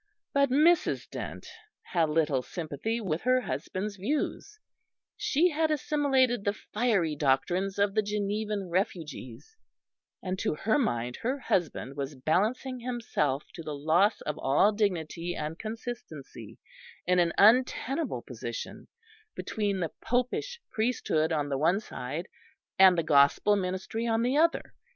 [0.33, 1.07] But Mrs.
[1.11, 1.45] Dent
[1.83, 4.57] had little sympathy with her husband's views;
[5.15, 9.55] she had assimilated the fiery doctrines of the Genevan refugees,
[10.23, 15.35] and to her mind her husband was balancing himself to the loss of all dignity
[15.35, 16.57] and consistency
[17.05, 18.87] in an untenable position
[19.35, 22.27] between the Popish priesthood on the one side
[22.79, 24.73] and the Gospel ministry on the other.